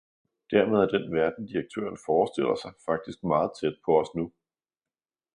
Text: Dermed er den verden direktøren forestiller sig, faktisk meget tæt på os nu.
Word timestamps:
Dermed 0.51 0.79
er 0.79 0.87
den 0.87 1.11
verden 1.13 1.45
direktøren 1.45 1.97
forestiller 2.05 2.55
sig, 2.55 2.73
faktisk 2.85 3.23
meget 3.23 3.51
tæt 3.61 3.75
på 3.85 3.99
os 4.01 4.15
nu. 4.15 4.33